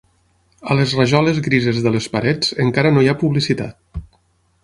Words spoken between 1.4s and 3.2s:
grises de les parets encara no hi ha